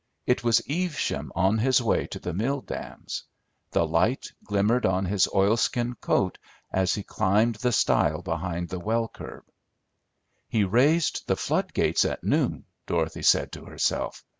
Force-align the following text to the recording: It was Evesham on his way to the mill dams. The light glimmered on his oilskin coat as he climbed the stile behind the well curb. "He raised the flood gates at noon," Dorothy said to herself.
It 0.25 0.43
was 0.43 0.63
Evesham 0.67 1.31
on 1.35 1.59
his 1.59 1.79
way 1.79 2.07
to 2.07 2.17
the 2.17 2.33
mill 2.33 2.61
dams. 2.61 3.23
The 3.69 3.85
light 3.87 4.27
glimmered 4.43 4.83
on 4.83 5.05
his 5.05 5.27
oilskin 5.31 5.93
coat 5.93 6.39
as 6.73 6.95
he 6.95 7.03
climbed 7.03 7.53
the 7.57 7.71
stile 7.71 8.23
behind 8.23 8.69
the 8.69 8.79
well 8.79 9.07
curb. 9.07 9.43
"He 10.47 10.63
raised 10.63 11.27
the 11.27 11.35
flood 11.35 11.71
gates 11.75 12.03
at 12.03 12.23
noon," 12.23 12.65
Dorothy 12.87 13.21
said 13.21 13.51
to 13.51 13.65
herself. 13.65 14.23